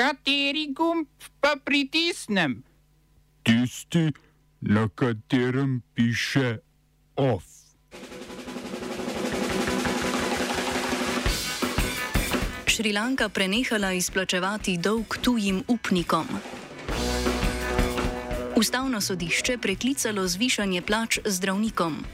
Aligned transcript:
Kateri 0.00 0.72
gumb 0.72 1.06
pa 1.40 1.56
pritisnem? 1.64 2.62
Tisti, 3.44 4.12
na 4.60 4.88
katerem 4.88 5.82
piše 5.94 6.56
OF. 7.16 7.44
Šrilanka 12.66 13.28
prenehala 13.28 13.92
izplačevati 13.92 14.78
dolg 14.78 15.16
tujim 15.20 15.62
upnikom. 15.68 16.26
Ustavno 18.56 19.00
sodišče 19.00 19.58
preklicalo 19.58 20.28
zvišanje 20.28 20.82
plač 20.82 21.18
zdravnikom. 21.24 22.04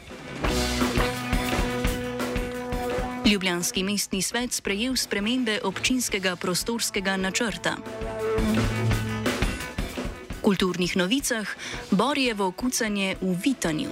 Ljubljanski 3.26 3.82
mestni 3.82 4.22
svet 4.22 4.52
sprejel 4.52 4.96
spremembe 4.96 5.58
občinskega 5.64 6.36
prostorskega 6.36 7.16
načrta. 7.16 7.74
V 10.30 10.42
kulturnih 10.42 10.96
novicah 10.96 11.48
Borjevo 11.90 12.52
kucanje 12.52 13.16
v 13.20 13.34
Vitanju. 13.44 13.90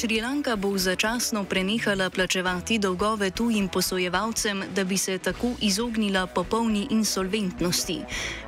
Šrilanka 0.00 0.56
bo 0.56 0.78
začasno 0.78 1.44
prenehala 1.44 2.10
plačevati 2.10 2.78
dolgove 2.78 3.30
tujim 3.30 3.68
posojevalcem, 3.68 4.62
da 4.74 4.84
bi 4.84 4.96
se 4.96 5.18
tako 5.18 5.50
izognila 5.60 6.26
popolni 6.26 6.86
insolventnosti. 6.90 7.98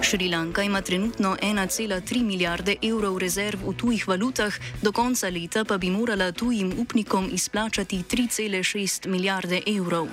Šrilanka 0.00 0.62
ima 0.62 0.80
trenutno 0.80 1.36
1,3 1.42 2.24
milijarde 2.24 2.76
evrov 2.82 3.18
rezerv 3.18 3.58
v 3.68 3.74
tujih 3.76 4.08
valutah, 4.08 4.52
do 4.82 4.92
konca 4.92 5.28
leta 5.28 5.64
pa 5.64 5.78
bi 5.78 5.90
morala 5.90 6.32
tujim 6.32 6.72
upnikom 6.78 7.28
izplačati 7.32 8.02
3,6 8.10 9.08
milijarde 9.08 9.60
evrov. 9.66 10.08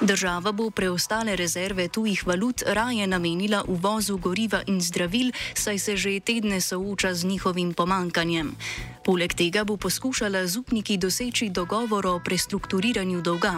Država 0.00 0.52
bo 0.52 0.70
preostale 0.70 1.36
rezerve 1.36 1.88
tujih 1.88 2.26
valut 2.26 2.62
raje 2.66 3.06
namenila 3.06 3.64
uvozu 3.68 4.16
goriva 4.16 4.62
in 4.66 4.80
zdravil, 4.80 5.32
saj 5.54 5.78
se 5.78 5.96
že 5.96 6.20
tedne 6.20 6.60
sooča 6.60 7.14
z 7.14 7.24
njihovim 7.24 7.74
pomankanjem. 7.74 8.52
Poleg 9.04 9.34
tega 9.34 9.64
bo 9.64 9.76
poskušala 9.76 10.46
z 10.46 10.56
upniki 10.56 10.96
doseči 10.96 11.48
dogovor 11.48 12.06
o 12.06 12.20
prestrukturiranju 12.24 13.22
dolga. 13.22 13.54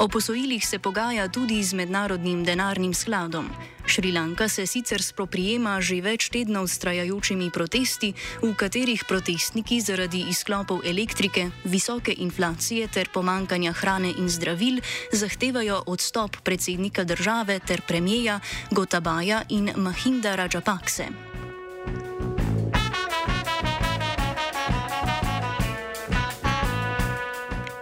O 0.00 0.08
posojilih 0.08 0.66
se 0.66 0.78
pogaja 0.78 1.28
tudi 1.28 1.62
z 1.62 1.74
mednarodnim 1.76 2.44
denarnim 2.44 2.94
skladom. 2.94 3.50
Šrilanka 3.86 4.48
se 4.48 4.66
sicer 4.66 5.02
spoprijema 5.02 5.76
že 5.80 6.00
več 6.00 6.30
tednov 6.32 6.72
s 6.72 6.80
trajajočimi 6.80 7.50
protesti, 7.52 8.14
v 8.40 8.54
katerih 8.56 9.04
protestniki 9.04 9.80
zaradi 9.84 10.24
izklopov 10.32 10.80
elektrike, 10.88 11.50
visoke 11.64 12.16
inflacije 12.16 12.88
ter 12.88 13.12
pomankanja 13.12 13.76
hrane 13.76 14.14
in 14.16 14.32
zdravil 14.32 14.80
zahtevajo 15.12 15.82
odstop 15.86 16.40
predsednika 16.44 17.04
države 17.04 17.60
ter 17.60 17.84
premijeja 17.84 18.40
Gotabaja 18.70 19.44
in 19.48 19.68
Mahinda 19.76 20.32
Rajapakse. 20.34 21.29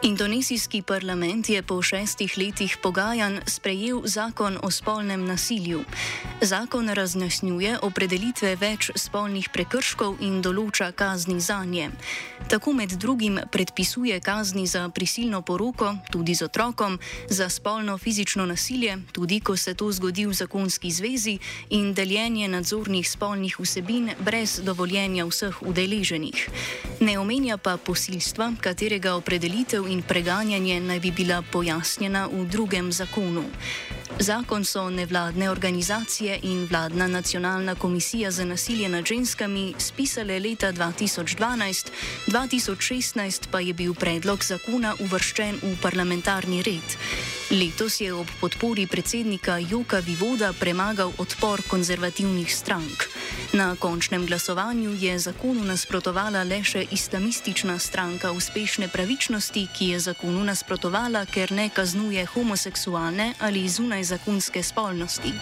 Indonezijski 0.03 0.83
parlament 0.83 1.49
je 1.49 1.63
po 1.63 1.83
šestih 1.83 2.39
letih 2.39 2.77
pogajanj 2.83 3.39
sprejel 3.47 4.01
zakon 4.05 4.59
o 4.63 4.71
spolnem 4.71 5.25
nasilju. 5.25 5.81
Zakon 6.41 6.89
razjasnjuje 6.89 7.79
opredelitve 7.83 8.57
več 8.57 8.91
spolnih 8.95 9.49
prekrškov 9.51 10.21
in 10.23 10.39
določa 10.43 10.93
kazni 10.93 11.41
za 11.41 11.65
nje. 11.65 11.91
Tako 12.49 12.73
med 12.73 12.95
drugim 12.95 13.41
predpisuje 13.51 14.21
kazni 14.21 14.67
za 14.67 14.89
prisilno 14.89 15.43
poroko, 15.43 15.91
tudi 16.11 16.35
z 16.35 16.47
otrokom, 16.47 16.99
za 17.29 17.49
spolno 17.49 17.99
fizično 17.99 18.47
nasilje, 18.47 19.01
tudi 19.13 19.41
ko 19.41 19.57
se 19.57 19.75
to 19.75 19.91
zgodi 19.93 20.27
v 20.27 20.33
zakonski 20.33 20.91
zvezi, 20.91 21.39
in 21.70 21.91
deljenje 21.95 22.48
nadzornih 22.48 23.11
spolnih 23.11 23.58
vsebin 23.58 24.14
brez 24.20 24.61
dovoljenja 24.63 25.27
vseh 25.27 25.63
udeleženih. 25.63 26.48
Ne 27.01 27.19
omenja 27.19 27.58
pa 27.58 27.77
posilstva, 27.77 28.53
katerega 28.63 29.19
opredelitev 29.19 29.88
in 29.89 30.03
preganjanje 30.03 30.81
naj 30.81 31.01
bi 31.01 31.11
bila 31.11 31.43
pojasnjena 31.43 32.27
v 32.27 32.45
drugem 32.47 32.93
zakonu. 32.93 33.45
Zakon 34.19 34.65
so 34.65 34.91
nevladne 34.91 35.51
organizacije 35.51 36.39
in 36.43 36.67
vladna 36.71 37.07
nacionalna 37.07 37.75
komisija 37.75 38.31
za 38.31 38.45
nasilje 38.45 38.89
nad 38.89 39.07
ženskami 39.07 39.75
spisale 39.79 40.41
leta 40.41 40.73
2012, 40.73 41.87
2016 42.27 43.49
pa 43.51 43.61
je 43.61 43.73
bil 43.73 43.95
predlog 43.95 44.45
zakona 44.45 44.95
uvrščen 45.01 45.61
v 45.63 45.77
parlamentarni 45.83 46.63
red. 46.63 46.97
Letos 47.51 48.01
je 48.01 48.13
ob 48.15 48.27
podpori 48.41 48.87
predsednika 48.87 49.59
Joka 49.59 49.99
Vivoda 49.99 50.53
premagal 50.53 51.13
odpor 51.19 51.63
konzervativnih 51.69 52.57
strank. 52.57 53.09
Na 53.53 53.77
končnem 53.77 54.27
glasovanju 54.27 54.91
je 55.01 55.19
zakonu 55.19 55.64
nasprotovala 55.64 56.42
le 56.45 56.61
še 56.64 56.85
islamistična 56.92 57.79
stranka 57.79 58.33
uspešne 58.33 58.89
pravičnosti, 58.92 59.67
ki 59.73 59.89
je 59.95 60.01
zakonu 60.01 60.45
nasprotovala, 60.45 61.25
ker 61.25 61.53
ne 61.53 61.70
kaznuje 61.73 62.27
homoseksualne 62.35 63.33
ali 63.41 63.69
zunaj 63.69 64.05
zakonske 64.05 64.63
spolnosti. 64.63 65.33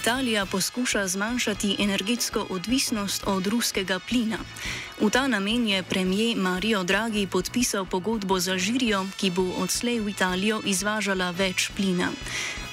Italija 0.00 0.46
poskuša 0.46 1.06
zmanjšati 1.08 1.76
energetsko 1.78 2.46
odvisnost 2.50 3.22
od 3.26 3.46
ruskega 3.46 3.98
plina. 4.08 4.38
V 5.00 5.10
ta 5.10 5.28
namen 5.28 5.66
je 5.68 5.82
premijer 5.82 6.36
Mario 6.36 6.82
Draghi 6.84 7.26
podpisal 7.26 7.84
pogodbo 7.84 8.40
z 8.40 8.48
Alžirijo, 8.48 9.04
ki 9.20 9.30
bo 9.30 9.44
odslej 9.60 10.00
v 10.00 10.08
Italijo 10.08 10.62
izvažala 10.64 11.30
več 11.30 11.68
plina. 11.76 12.08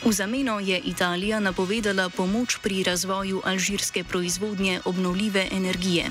V 0.05 0.13
zameno 0.13 0.59
je 0.59 0.77
Italija 0.77 1.39
napovedala 1.39 2.09
pomoč 2.09 2.57
pri 2.61 2.83
razvoju 2.83 3.41
alžirske 3.45 4.03
proizvodnje 4.03 4.81
obnovljive 4.85 5.47
energije. 5.51 6.05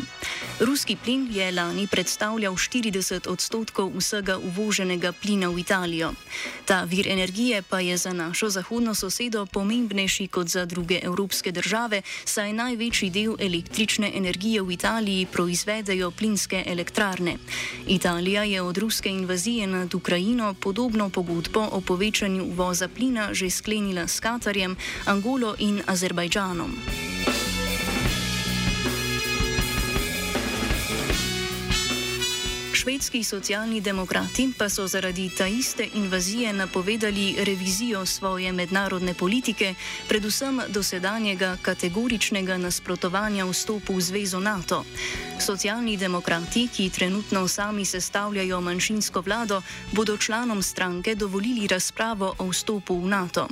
Ruski 0.61 0.97
plin 1.05 1.29
je 1.31 1.53
lani 1.53 1.87
predstavljal 1.87 2.55
40 2.55 3.29
odstotkov 3.29 3.93
vsega 3.97 4.39
uvoženega 4.39 5.13
plina 5.13 5.49
v 5.49 5.59
Italijo. 5.59 6.13
Ta 6.65 6.83
vir 6.85 7.09
energije 7.09 7.63
pa 7.63 7.81
je 7.81 7.97
za 7.97 8.13
našo 8.13 8.49
zahodno 8.51 8.95
sosedo 8.95 9.47
pomembnejši 9.47 10.27
kot 10.27 10.49
za 10.49 10.65
druge 10.65 11.01
evropske 11.03 11.53
države, 11.53 12.03
saj 12.25 12.53
največji 12.53 13.11
del 13.11 13.37
električne 13.39 14.13
energije 14.15 14.63
v 14.63 14.73
Italiji 14.73 15.27
proizvedejo 15.27 16.11
plinske 16.11 16.65
elektrarne. 16.67 17.37
Italija 17.87 18.43
je 18.43 18.63
od 18.63 18.79
ruske 18.79 19.09
invazije 19.09 19.67
nad 19.67 19.95
Ukrajino 19.95 20.55
podobno 20.55 21.11
pogodbo 21.11 21.69
o 21.73 21.81
povečanju 21.81 22.45
uvoza 22.45 22.89
plina 22.89 23.29
že 23.33 23.51
sklenila 23.51 23.86
sklenila 23.87 24.09
s 24.09 24.19
Katarjem, 24.21 24.75
Angolo 25.07 25.55
in 25.59 25.79
Azerbajdžanom. 25.87 27.06
Švedski 32.77 33.25
socialni 33.25 33.81
demokrati 33.81 34.53
pa 34.59 34.69
so 34.69 34.85
zaradi 34.87 35.31
ta 35.39 35.47
iste 35.47 35.89
invazije 35.95 36.53
napovedali 36.53 37.35
revizijo 37.39 38.07
svoje 38.07 38.53
mednarodne 38.53 39.15
politike, 39.15 39.75
predvsem 40.09 40.61
dosedanjega 40.69 41.57
kategoričnega 41.63 42.59
nasprotovanja 42.59 43.47
vstopu 43.49 43.97
v 43.97 44.01
zvezo 44.01 44.41
NATO. 44.41 44.85
Socialni 45.41 45.97
demokrati, 45.97 46.69
ki 46.69 46.91
trenutno 46.91 47.49
sami 47.49 47.85
sestavljajo 47.85 48.61
manjšinsko 48.61 49.21
vlado, 49.21 49.63
bodo 49.93 50.17
članom 50.17 50.63
stranke 50.63 51.15
dovolili 51.15 51.67
razpravo 51.67 52.35
o 52.39 52.49
vstopu 52.49 53.01
v 53.01 53.09
NATO. 53.09 53.49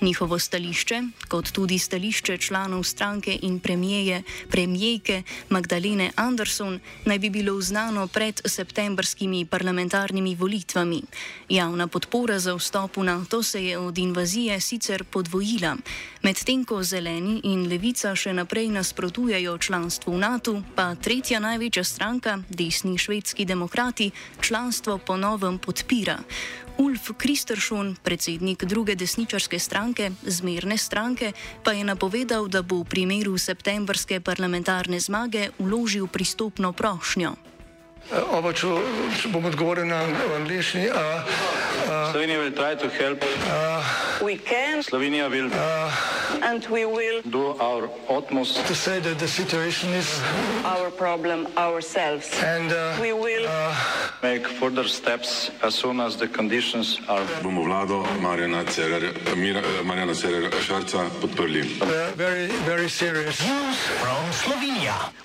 Njihovo 0.00 0.38
stališče, 0.38 1.02
kot 1.28 1.50
tudi 1.50 1.78
stališče 1.78 2.38
članov 2.38 2.84
stranke 2.84 3.38
in 3.42 3.60
premijeje, 3.60 4.22
premijejke 4.50 5.22
Magdalene 5.48 6.10
Anderson, 6.16 6.80
naj 7.04 7.18
bi 7.18 7.30
bilo 7.30 7.60
znano 7.60 8.06
pred 8.06 8.40
septembrskimi 8.68 9.48
parlamentarnimi 9.48 10.36
volitvami. 10.36 11.02
Javna 11.48 11.86
podpora 11.88 12.38
za 12.38 12.52
vstop 12.52 12.96
v 12.96 13.04
NATO 13.04 13.42
se 13.42 13.64
je 13.64 13.78
od 13.78 13.98
invazije 13.98 14.60
sicer 14.60 15.04
podvojila, 15.04 15.76
medtem 16.22 16.64
ko 16.68 16.82
zeleni 16.84 17.40
in 17.48 17.64
levica 17.64 18.12
še 18.12 18.36
naprej 18.36 18.68
nasprotujejo 18.68 19.56
članstvu 19.58 20.12
v 20.12 20.20
NATO, 20.20 20.54
pa 20.76 20.92
tretja 20.94 21.40
največja 21.40 21.84
stranka, 21.84 22.38
desni 22.50 22.98
švedski 22.98 23.48
demokrati, 23.48 24.10
članstvo 24.40 24.98
ponovem 24.98 25.58
podpira. 25.58 26.20
Ulf 26.78 27.10
Kristeršon, 27.16 27.96
predsednik 28.04 28.64
druge 28.64 28.94
desničarske 28.94 29.58
stranke, 29.58 30.12
zmerne 30.22 30.76
stranke, 30.78 31.32
pa 31.64 31.72
je 31.72 31.84
napovedal, 31.84 32.46
da 32.46 32.62
bo 32.62 32.84
v 32.84 32.86
primeru 32.86 33.38
septembrske 33.38 34.20
parlamentarne 34.20 35.00
zmage 35.00 35.50
uložil 35.58 36.06
pristopno 36.06 36.72
prošnjo. 36.72 37.47
Oba, 38.32 38.52
če 38.56 38.68
bom 39.28 39.44
odgovoril 39.44 39.84
na 39.84 40.00
angliški. 40.38 40.88
Slovenia 42.08 42.38
will 42.40 42.52
try 42.56 42.74
to 42.74 42.88
help. 42.88 43.20
We 44.24 44.36
can 44.36 44.80
Slovenia 44.82 45.28
will 45.30 45.52
and 46.42 46.64
we 46.66 46.84
will 46.86 47.20
do 47.28 47.52
our 47.60 47.90
utmost 48.08 48.64
to 48.66 48.74
say 48.74 48.98
that 49.00 49.18
the 49.18 49.28
situation 49.28 49.90
is 49.92 50.08
our 50.64 50.90
problem 50.90 51.46
ourselves. 51.56 52.32
and 52.42 52.72
uh, 52.72 52.96
We 53.00 53.12
will 53.12 53.44
make 54.22 54.46
further 54.46 54.88
steps 54.88 55.50
as 55.62 55.74
soon 55.74 56.00
as 56.00 56.16
the 56.16 56.28
conditions 56.28 56.98
are. 57.08 57.24
bomo 57.44 57.64
vlado 57.68 58.04
Marjana 58.24 58.64
Cererja, 58.64 59.12
Mira, 59.36 59.60
eh, 59.60 59.82
Marjana 59.84 60.14
Cererja 60.14 60.50
Šarca 60.64 61.10
podprli. 61.20 61.62
uh, 61.82 62.10
very 62.16 62.48
very 62.64 62.88
serious. 62.88 63.36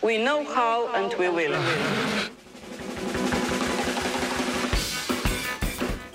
we 0.01 0.17
know 0.17 0.43
how 0.43 0.87
and 0.93 1.13
we 1.17 1.29
will. 1.29 1.55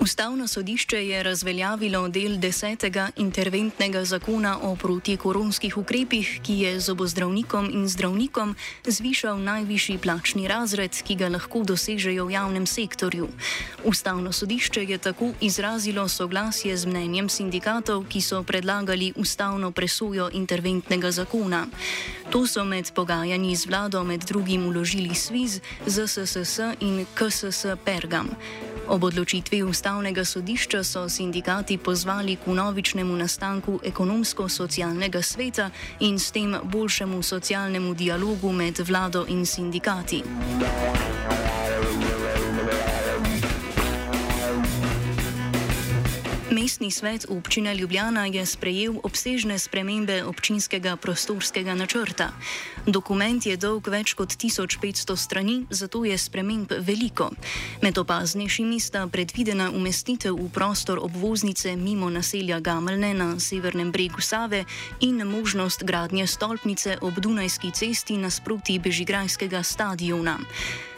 Ustavno 0.01 0.47
sodišče 0.47 1.07
je 1.07 1.23
razveljavilo 1.23 2.07
del 2.07 2.37
desetega 2.37 3.09
interventnega 3.17 4.05
zakona 4.05 4.57
o 4.61 4.75
protikoronskih 4.75 5.77
ukrepih, 5.77 6.39
ki 6.43 6.53
je 6.53 6.79
zobozdravnikom 6.79 7.69
in 7.73 7.87
zdravnikom 7.87 8.55
zvišal 8.87 9.39
najvišji 9.39 9.97
plačni 9.97 10.47
razred, 10.47 11.01
ki 11.03 11.15
ga 11.15 11.27
lahko 11.27 11.63
dosežejo 11.63 12.25
v 12.25 12.31
javnem 12.31 12.67
sektorju. 12.67 13.27
Ustavno 13.83 14.31
sodišče 14.31 14.83
je 14.83 14.97
tako 14.97 15.33
izrazilo 15.41 16.07
soglasje 16.07 16.77
z 16.77 16.85
mnenjem 16.85 17.29
sindikatov, 17.29 18.05
ki 18.07 18.21
so 18.21 18.43
predlagali 18.43 19.13
ustavno 19.15 19.71
presojo 19.71 20.29
interventnega 20.33 21.11
zakona. 21.11 21.67
To 22.31 22.47
so 22.47 22.63
med 22.63 22.91
pogajanji 22.95 23.55
z 23.55 23.65
vlado 23.65 24.03
med 24.03 24.23
drugim 24.23 24.67
uložili 24.67 25.15
SVIZ, 25.15 25.59
ZSSS 25.87 26.59
in 26.79 27.05
KSS 27.15 27.65
Pergam. 27.85 28.29
Ob 28.89 29.03
odločitvi 29.03 29.63
ustavnega 29.63 30.25
sodišča 30.25 30.83
so 30.83 31.09
sindikati 31.09 31.77
pozvali 31.77 32.35
k 32.35 32.47
novičnemu 32.47 33.15
nastanku 33.15 33.79
ekonomsko-socialnega 33.85 35.21
sveta 35.21 35.69
in 35.99 36.19
s 36.19 36.31
tem 36.31 36.55
boljšemu 36.63 37.23
socialnemu 37.23 37.93
dialogu 37.93 38.51
med 38.51 38.79
vlado 38.79 39.25
in 39.29 39.45
sindikati. 39.45 40.23
Mestni 46.51 46.91
svet 46.91 47.25
občine 47.29 47.75
Ljubljana 47.75 48.25
je 48.25 48.45
sprejel 48.45 48.95
obsežne 49.03 49.59
spremembe 49.59 50.23
občinskega 50.23 50.95
prostorskega 50.95 51.75
načrta. 51.75 52.31
Dokument 52.85 53.45
je 53.45 53.53
dolg 53.57 53.87
več 53.87 54.15
kot 54.17 54.33
1500 54.33 55.15
strani, 55.15 55.65
zato 55.69 56.01
je 56.05 56.17
sprememb 56.17 56.73
veliko. 56.79 57.29
Med 57.81 57.97
opaznejšimi 57.97 58.79
sta 58.79 59.05
predvidena 59.07 59.69
umestitev 59.69 60.41
v 60.41 60.49
prostor 60.49 60.97
obvoznice 60.97 61.75
mimo 61.75 62.09
naselja 62.09 62.59
Gameljne 62.59 63.13
na 63.13 63.39
severnem 63.39 63.91
bregu 63.91 64.21
Save 64.21 64.65
in 65.05 65.21
možnost 65.29 65.83
gradnje 65.85 66.27
stolpnice 66.27 66.97
ob 67.01 67.19
Dunajski 67.19 67.71
cesti 67.71 68.17
nasproti 68.17 68.79
Bežigrajskega 68.79 69.63
stadiona. 69.63 70.39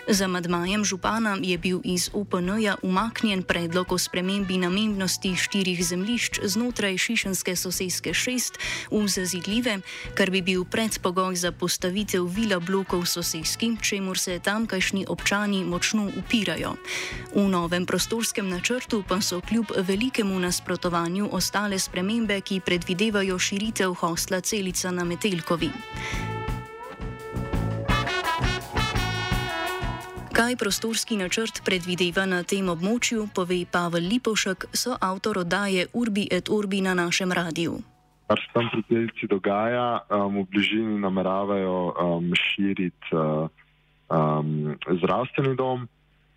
Z 0.09 0.21
amadmajem 0.21 0.85
župana 0.85 1.37
je 1.41 1.57
bil 1.57 1.81
iz 1.83 2.09
OPN-ja 2.13 2.75
umaknjen 2.81 3.43
predlog 3.43 3.91
o 3.91 3.97
spremembi 3.97 4.57
namennosti 4.57 5.35
štirih 5.35 5.85
zemljišč 5.85 6.39
znotraj 6.43 6.97
Šišenske 6.97 7.55
sosedske 7.55 8.13
šest 8.13 8.57
v 8.91 9.05
zazidljive, 9.07 9.77
kar 10.17 10.31
bi 10.33 10.41
bil 10.41 10.65
predpogoj 10.65 11.35
za 11.35 11.51
postavitev 11.51 12.25
vila 12.25 12.59
blokov 12.59 13.05
sosedski, 13.05 13.77
čemur 13.81 14.17
se 14.17 14.39
tamkajšnji 14.39 15.05
občani 15.09 15.63
močno 15.65 16.09
upirajo. 16.17 16.73
V 17.35 17.45
novem 17.49 17.85
prostorskem 17.85 18.49
načrtu 18.49 19.03
pa 19.07 19.21
so 19.21 19.41
kljub 19.41 19.65
velikemu 19.77 20.39
nasprotovanju 20.39 21.29
ostale 21.31 21.79
spremembe, 21.79 22.41
ki 22.41 22.59
predvidevajo 22.65 23.39
širitev 23.39 23.93
hostla 23.93 24.41
celica 24.41 24.91
na 24.91 25.03
Metelkovi. 25.03 25.69
Kaj 30.41 30.55
prostorski 30.57 31.17
načrt 31.21 31.59
predvideva 31.61 32.23
na 32.25 32.39
tem 32.41 32.65
območju, 32.73 33.27
pove 33.29 33.59
Pavel 33.69 34.07
Lipošek, 34.09 34.63
so 34.73 34.95
avtor 34.97 35.37
oddaje 35.37 35.83
Urbi 35.93 36.23
et 36.33 36.49
Urbi 36.49 36.79
na 36.81 36.95
našem 36.97 37.29
radiju. 37.29 37.75
kar 38.27 38.39
se 38.39 38.49
tam 38.53 38.69
pri 38.71 38.81
celici 38.89 39.27
dogaja, 39.27 39.99
um, 40.09 40.41
v 40.41 40.45
bližini 40.49 40.97
nameravajo 40.99 41.93
um, 41.93 42.31
širiti 42.33 43.13
uh, 43.13 43.49
um, 44.09 44.73
zdravstveni 45.01 45.53
dom. 45.55 45.85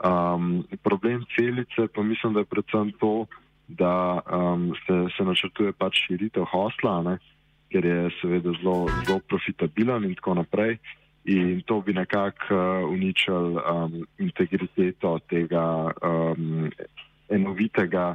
Um, 0.05 0.67
problem 0.83 1.25
celice 1.37 1.89
pa 1.95 2.03
mislim, 2.03 2.35
da 2.35 2.45
je 2.45 2.51
predvsem 2.51 2.93
to, 3.01 3.27
da 3.69 4.21
um, 4.21 4.75
se, 4.85 5.17
se 5.17 5.25
načrtuje 5.25 5.73
pač 5.73 6.03
širitev 6.09 6.45
hosla, 6.53 6.99
ne, 7.09 7.17
ker 7.73 7.85
je 7.85 8.11
seveda 8.21 8.53
zelo, 8.61 8.85
zelo 9.07 9.21
profitabilen 9.33 10.05
in 10.05 10.15
tako 10.21 10.35
naprej. 10.43 10.77
In 11.25 11.63
to 11.65 11.81
bi 11.81 11.93
nekako 11.93 12.55
uh, 12.55 12.91
uničil 12.93 13.57
um, 13.57 14.07
integriteto 14.19 15.19
tega 15.29 15.93
um, 16.05 16.69
enovitega 17.29 18.15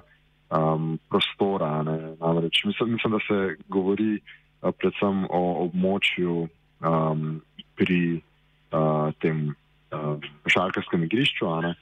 um, 0.49 0.99
prostora. 1.09 1.83
Ne. 1.83 2.13
Namreč 2.19 2.63
mislim, 2.65 2.91
mislim, 2.93 3.13
da 3.13 3.19
se 3.25 3.55
govori 3.67 4.19
uh, 4.61 4.69
predvsem 4.77 5.25
o 5.29 5.41
območju 5.65 6.35
um, 6.45 7.41
pri 7.75 8.21
uh, 8.71 9.09
tem 9.19 9.55
uh, 9.89 10.21
šalkarskem 10.45 11.03
igrišču. 11.03 11.45
Uh, 11.45 11.73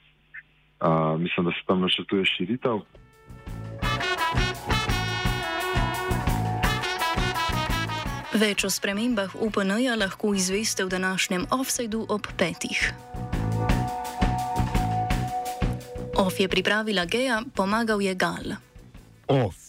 mislim, 1.20 1.46
da 1.46 1.52
se 1.52 1.66
tam 1.66 1.84
načrtuje 1.84 2.24
širitev. 2.24 2.80
Več 8.38 8.62
o 8.62 8.68
spremembah 8.70 9.32
UPN-ja 9.34 9.96
lahko 9.98 10.30
izveste 10.30 10.84
v 10.86 10.92
današnjem 10.94 11.46
offsajdu 11.50 12.04
ob 12.08 12.26
petih. 12.38 12.78
Off 16.14 16.38
je 16.38 16.46
pripravila 16.48 17.04
Geja, 17.04 17.42
pomagal 17.54 18.02
je 18.02 18.14
Gal. 18.14 18.54
Off. 19.26 19.67